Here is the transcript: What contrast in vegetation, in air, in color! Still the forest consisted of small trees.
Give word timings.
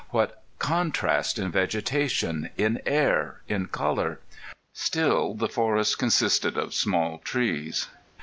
What 0.09 0.41
contrast 0.57 1.37
in 1.37 1.51
vegetation, 1.51 2.49
in 2.57 2.81
air, 2.87 3.43
in 3.47 3.67
color! 3.67 4.19
Still 4.73 5.35
the 5.35 5.47
forest 5.47 5.99
consisted 5.99 6.57
of 6.57 6.73
small 6.73 7.19
trees. 7.19 7.87